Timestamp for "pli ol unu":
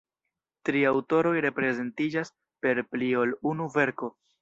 2.93-3.73